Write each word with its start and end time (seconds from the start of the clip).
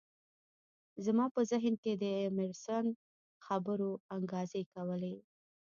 زما 1.05 1.25
په 1.35 1.41
ذهن 1.51 1.73
کې 1.83 1.91
د 2.01 2.03
ایمرسن 2.21 2.85
خبرو 3.45 3.91
انګازې 4.15 4.63
کولې 4.73 5.15